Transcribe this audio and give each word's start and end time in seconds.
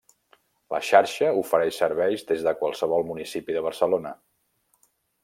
La 0.73 0.77
Xarxa 0.85 1.27
ofereix 1.41 1.77
serveis 1.83 2.25
des 2.31 2.41
de 2.47 2.53
qualsevol 2.63 3.05
municipi 3.11 3.59
de 3.59 3.63
Barcelona. 3.67 4.15